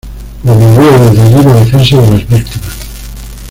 Promovió 0.43 0.97
desde 0.97 1.21
allí 1.21 1.43
la 1.43 1.53
defensa 1.57 1.97
de 2.01 2.09
las 2.09 2.27
víctimas. 2.27 2.73